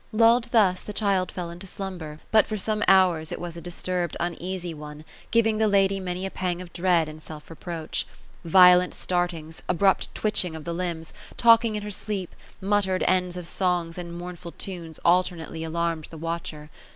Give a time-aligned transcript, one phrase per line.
[0.11, 4.17] Lulled thus, the child fell into slumber; but for some hours it was a disturbed,
[4.19, 8.07] uneasy one, giTing the lady many a pang of dread and self reproach.
[8.43, 9.61] Violent startings.
[9.69, 14.57] abrupt twitehing of (he liMbs, talking in her sleep, muttered ends of songs and moumfiDd
[14.57, 16.71] tones alternately alarmed the watcher.